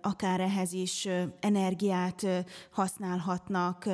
[0.02, 1.08] akár ehhez is
[1.40, 2.26] energiát
[2.72, 3.90] használhatnak,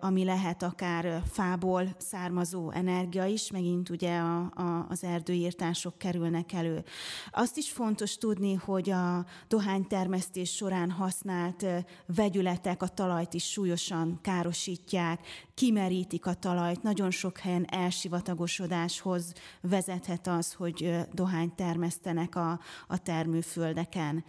[0.00, 6.84] ami lehet akár fából származó energia is, megint ugye a, a, az erdőírtások kerülnek elő.
[7.30, 11.66] Azt is fontos tudni, hogy a dohánytermesztés során használt
[12.06, 15.20] vegyületek a talajt is súlyosan károsítják,
[15.54, 24.24] kimerítik a talajt, nagyon sok helyen elsivatagosodáshoz vezethet az, hogy dohányt termesztenek a, a termőföldeken.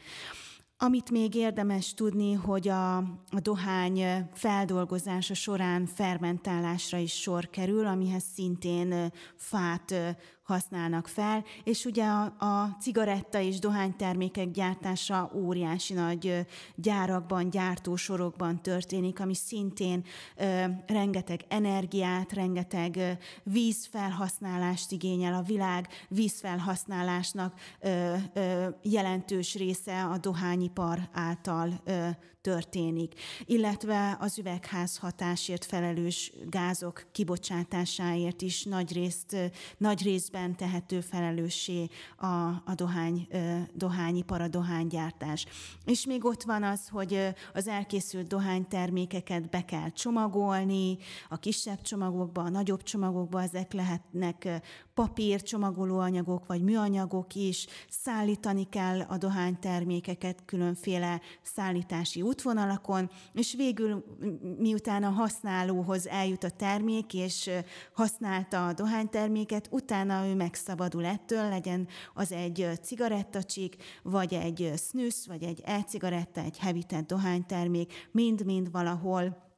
[0.78, 8.24] Amit még érdemes tudni, hogy a, a dohány feldolgozása során fermentálásra is sor kerül, amihez
[8.34, 9.94] szintén fát
[10.44, 19.20] használnak fel, és ugye a, a cigaretta és dohánytermékek gyártása óriási nagy gyárakban, gyártósorokban történik,
[19.20, 20.04] ami szintén
[20.36, 25.34] ö, rengeteg energiát, rengeteg vízfelhasználást igényel.
[25.34, 32.10] A világ vízfelhasználásnak ö, ö, jelentős része a dohányipar által ö,
[32.44, 33.14] történik,
[33.46, 39.36] illetve az üvegház hatásért felelős gázok kibocsátásáért is nagy, részt,
[39.78, 40.02] nagy
[40.34, 42.26] részben tehető felelőssé a,
[42.66, 43.28] a dohány,
[43.74, 45.46] dohányipar, a dohánygyártás.
[45.86, 50.98] És még ott van az, hogy az elkészült dohánytermékeket be kell csomagolni,
[51.30, 54.62] a kisebb csomagokba, a nagyobb csomagokba, ezek lehetnek
[54.94, 64.04] papír, csomagolóanyagok vagy műanyagok is, szállítani kell a dohánytermékeket különféle szállítási útvonalakon, és végül
[64.58, 67.50] miután a használóhoz eljut a termék, és
[67.94, 75.44] használta a dohányterméket, utána ő megszabadul ettől, legyen az egy cigarettacsik, vagy egy snus, vagy
[75.44, 79.52] egy e-cigaretta, egy hevített dohánytermék, mind-mind valahol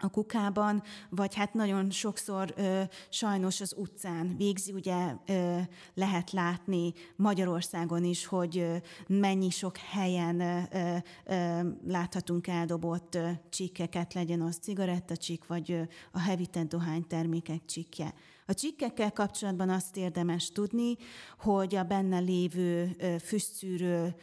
[0.00, 5.58] a kukában, vagy hát nagyon sokszor ö, sajnos az utcán végzi, ugye ö,
[5.94, 14.14] lehet látni Magyarországon is, hogy ö, mennyi sok helyen ö, ö, láthatunk eldobott ö, csikkeket,
[14.14, 15.82] legyen az cigarettacsik, vagy ö,
[16.12, 18.14] a hevített dohánytermékek csikje.
[18.46, 20.96] A csikkekkel kapcsolatban azt érdemes tudni,
[21.38, 24.14] hogy a benne lévő ö, füstszűrő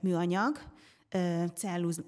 [0.00, 0.73] műanyag,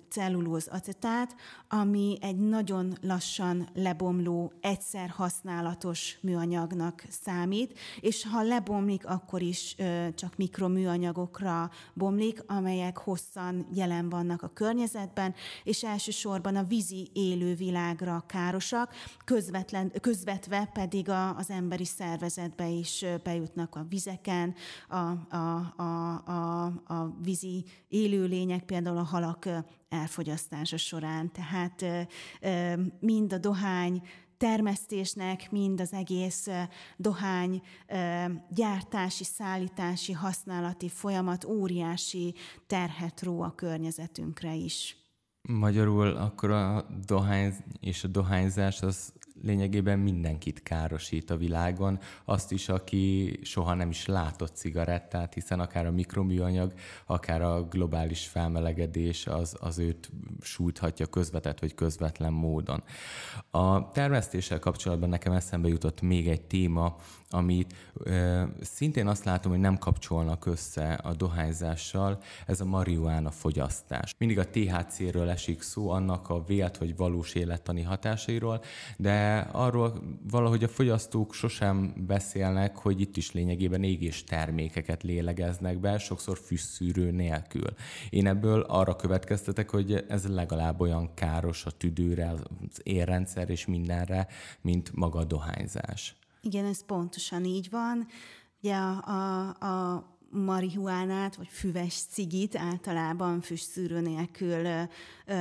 [0.09, 1.37] cellulóz acetát,
[1.69, 9.77] ami egy nagyon lassan lebomló, egyszer használatos műanyagnak számít, és ha lebomlik, akkor is
[10.15, 18.95] csak mikroműanyagokra bomlik, amelyek hosszan jelen vannak a környezetben, és elsősorban a vízi élővilágra károsak,
[19.25, 24.55] közvetlen, közvetve pedig a, az emberi szervezetbe is bejutnak a vizeken,
[24.89, 24.97] a,
[25.37, 31.33] a, a, a, a vízi élőlények, például például a halak elfogyasztása során.
[31.33, 31.85] Tehát
[33.01, 34.03] mind a dohány
[34.37, 36.49] termesztésnek, mind az egész
[36.97, 37.63] dohány
[38.51, 42.35] gyártási, szállítási, használati folyamat óriási
[42.67, 44.97] terhet ró a környezetünkre is.
[45.49, 52.69] Magyarul akkor a dohány és a dohányzás az lényegében mindenkit károsít a világon, azt is,
[52.69, 56.73] aki soha nem is látott cigarettát, hiszen akár a mikroműanyag,
[57.07, 62.83] akár a globális felmelegedés az, az őt sújthatja közvetett vagy közvetlen módon.
[63.51, 66.97] A termesztéssel kapcsolatban nekem eszembe jutott még egy téma,
[67.31, 74.15] amit ö, szintén azt látom, hogy nem kapcsolnak össze a dohányzással, ez a marihuána fogyasztás.
[74.19, 78.63] Mindig a THC-ről esik szó, annak a vélt vagy valós élettani hatásairól,
[78.97, 85.99] de arról valahogy a fogyasztók sosem beszélnek, hogy itt is lényegében égés termékeket lélegeznek be,
[85.99, 87.75] sokszor fűszűrő nélkül.
[88.11, 94.27] Én ebből arra következtetek, hogy ez legalább olyan káros a tüdőre, az érrendszer és mindenre,
[94.61, 96.17] mint maga a dohányzás.
[96.41, 98.07] Igen, ez pontosan így van.
[98.61, 104.89] Ugye a, a, a marihuánát, vagy füves cigit általában füstszűrő nélkül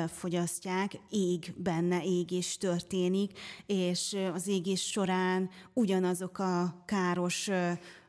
[0.08, 7.50] fogyasztják, ég benne, égés történik, és az égés során ugyanazok a káros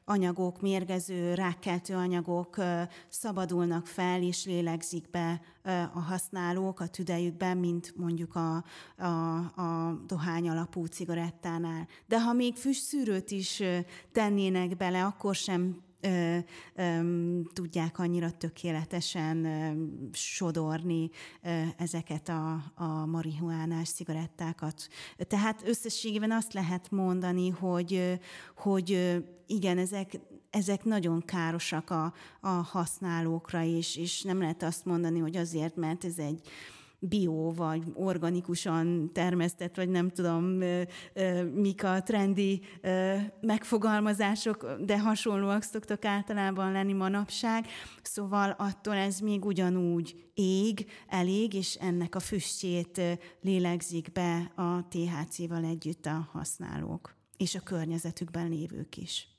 [0.08, 2.56] anyagok, mérgező, rákkeltő anyagok
[3.08, 5.40] szabadulnak fel és lélegzik be
[5.94, 8.64] a használók a tüdejükben, mint mondjuk a,
[8.96, 11.88] a, a dohány alapú cigarettánál.
[12.06, 13.62] De ha még füstszűrőt is
[14.12, 16.38] tennének bele, akkor sem ö,
[16.74, 19.72] ö, tudják annyira tökéletesen ö,
[20.12, 21.10] sodorni
[21.42, 24.88] ö, ezeket a, a marihuánás cigarettákat.
[25.16, 28.20] Tehát összességében azt lehet mondani, hogy,
[28.56, 30.18] hogy igen, ezek,
[30.50, 36.04] ezek nagyon károsak a, a használókra is, és nem lehet azt mondani, hogy azért, mert
[36.04, 36.48] ez egy
[36.98, 40.44] bio, vagy organikusan termesztett, vagy nem tudom,
[41.54, 42.60] mik a trendi
[43.40, 47.66] megfogalmazások, de hasonlóak szoktak általában lenni manapság.
[48.02, 53.00] Szóval attól ez még ugyanúgy ég, elég, és ennek a füstjét
[53.40, 59.35] lélegzik be a THC-val együtt a használók, és a környezetükben lévők is.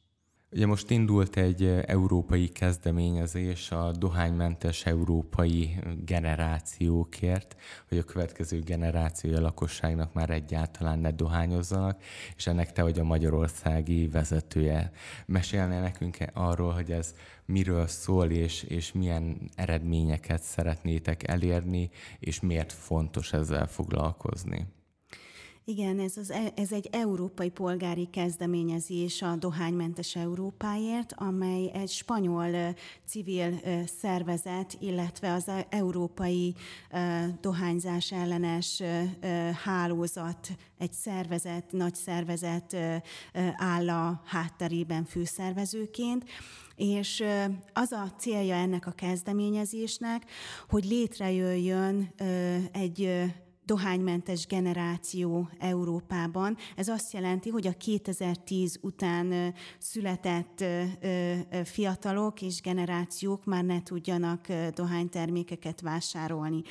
[0.52, 7.56] Ugye most indult egy európai kezdeményezés a dohánymentes európai generációkért,
[7.88, 12.02] hogy a következő generációja lakosságnak már egyáltalán ne dohányozzanak,
[12.36, 14.92] és ennek te vagy a magyarországi vezetője.
[15.26, 17.14] Mesélne nekünk arról, hogy ez
[17.46, 21.90] miről szól, és, és milyen eredményeket szeretnétek elérni,
[22.20, 24.77] és miért fontos ezzel foglalkozni?
[25.70, 32.76] Igen, ez, az, e, ez egy európai polgári kezdeményezés a Dohánymentes Európáért, amely egy spanyol
[33.06, 33.60] civil
[34.00, 36.56] szervezet, illetve az e, európai
[37.42, 38.84] dohányzás ellenes
[39.64, 40.48] hálózat,
[40.78, 42.76] egy szervezet, nagy szervezet
[43.58, 46.24] áll a hátterében főszervezőként,
[46.76, 47.24] és
[47.74, 50.24] az a célja ennek a kezdeményezésnek,
[50.70, 52.14] hogy létrejöjjön
[52.72, 53.26] egy
[53.68, 56.58] dohánymentes generáció Európában.
[56.76, 60.64] Ez azt jelenti, hogy a 2010 után született
[61.64, 66.62] fiatalok és generációk már ne tudjanak dohánytermékeket vásárolni.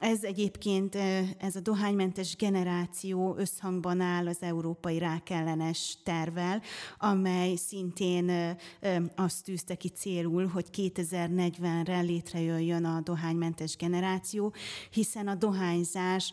[0.00, 0.94] Ez egyébként,
[1.38, 6.62] ez a dohánymentes generáció összhangban áll az európai rákellenes tervel,
[6.98, 8.56] amely szintén
[9.14, 14.54] azt tűzte ki célul, hogy 2040-re létrejöjjön a dohánymentes generáció,
[14.90, 16.32] hiszen a dohányzás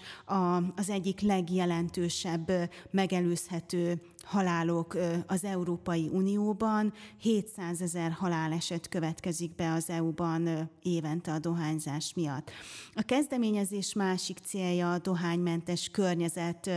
[0.76, 2.52] az egyik legjelentősebb
[2.92, 4.98] megelőzhető halálok
[5.28, 6.94] az Európai Unióban.
[7.20, 12.52] 700 ezer haláleset következik be az EU-ban évente a dohányzás miatt.
[12.94, 16.70] A kezdeményezés másik célja a dohánymentes környezet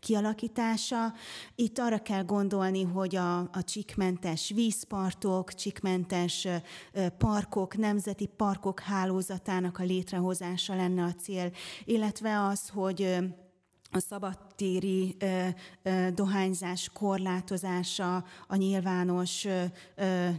[0.00, 1.12] kialakítása.
[1.54, 6.48] Itt arra kell gondolni, hogy a, a csikmentes vízpartok, csikmentes
[7.18, 11.52] parkok, nemzeti parkok hálózatának a létrehozása lenne a cél,
[11.84, 13.18] illetve az, hogy
[13.92, 13.98] a
[14.60, 15.16] szabadtéri
[16.14, 19.46] dohányzás korlátozása a nyilvános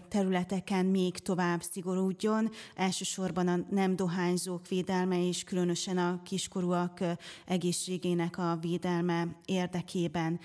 [0.08, 7.00] területeken még tovább szigorúdjon, elsősorban a nem dohányzók védelme és különösen a kiskorúak
[7.46, 10.40] egészségének a védelme érdekében.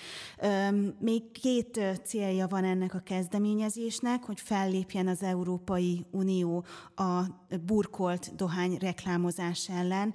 [0.99, 6.65] Még két célja van ennek a kezdeményezésnek, hogy fellépjen az Európai Unió
[6.95, 7.21] a
[7.67, 10.15] burkolt dohány reklámozás ellen,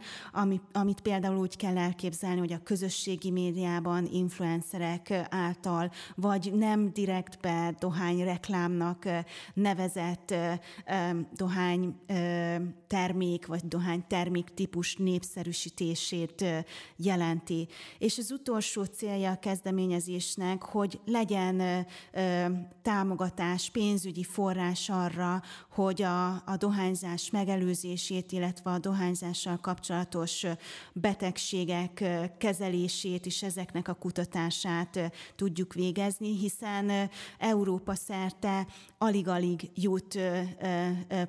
[0.71, 7.75] amit például úgy kell elképzelni, hogy a köz közösségi médiában influencerek által, vagy nem direktbe
[7.79, 9.03] dohány reklámnak
[9.53, 10.33] nevezett
[11.35, 11.95] dohány
[12.87, 16.45] termék, vagy dohány termék típus népszerűsítését
[16.95, 17.67] jelenti.
[17.97, 21.87] És az utolsó célja a kezdeményezésnek, hogy legyen
[22.81, 25.41] támogatás, pénzügyi forrás arra,
[25.71, 30.45] hogy a, a dohányzás megelőzését, illetve a dohányzással kapcsolatos
[30.93, 32.03] betegségek
[32.37, 38.67] kezelését és ezeknek a kutatását tudjuk végezni, hiszen Európa szerte
[39.03, 40.19] alig-alig jut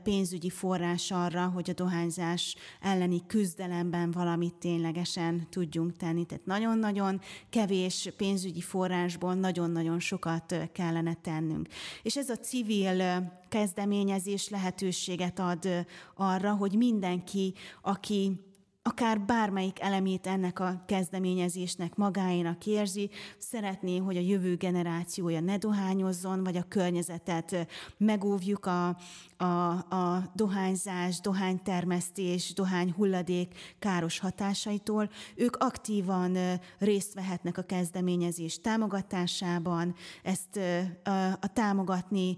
[0.02, 6.24] pénzügyi forrás arra, hogy a dohányzás elleni küzdelemben valamit ténylegesen tudjunk tenni.
[6.24, 7.20] Tehát nagyon-nagyon
[7.50, 11.68] kevés pénzügyi forrásból nagyon-nagyon sokat kellene tennünk.
[12.02, 15.68] És ez a civil kezdeményezés lehetőséget ad
[16.14, 18.40] arra, hogy mindenki, aki
[18.82, 26.44] akár bármelyik elemét ennek a kezdeményezésnek magáénak érzi, szeretné, hogy a jövő generációja ne dohányozzon,
[26.44, 27.66] vagy a környezetet
[27.96, 28.96] megóvjuk a,
[29.36, 35.10] a, a dohányzás, dohánytermesztés, dohányhulladék káros hatásaitól.
[35.34, 36.36] Ők aktívan
[36.78, 39.94] részt vehetnek a kezdeményezés támogatásában.
[40.22, 40.56] Ezt
[41.04, 41.10] a,
[41.40, 42.36] a támogatni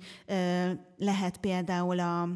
[0.96, 2.28] lehet például a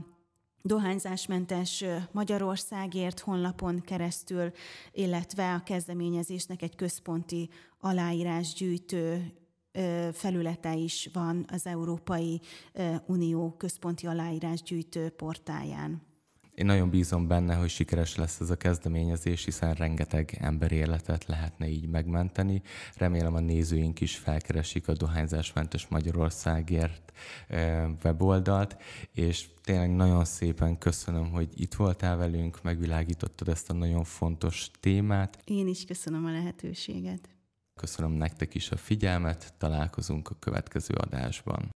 [0.62, 4.52] dohányzásmentes Magyarországért honlapon keresztül,
[4.92, 7.50] illetve a kezdeményezésnek egy központi
[7.80, 9.32] aláírásgyűjtő
[10.12, 12.40] felülete is van az Európai
[13.06, 16.07] Unió központi aláírásgyűjtő portáján.
[16.59, 21.68] Én nagyon bízom benne, hogy sikeres lesz ez a kezdeményezés, hiszen rengeteg emberi életet lehetne
[21.68, 22.62] így megmenteni.
[22.96, 27.12] Remélem a nézőink is felkeresik a Dohányzásmentes Magyarországért
[28.04, 28.76] weboldalt,
[29.12, 35.38] és tényleg nagyon szépen köszönöm, hogy itt voltál velünk, megvilágítottad ezt a nagyon fontos témát.
[35.44, 37.28] Én is köszönöm a lehetőséget.
[37.74, 41.76] Köszönöm nektek is a figyelmet, találkozunk a következő adásban.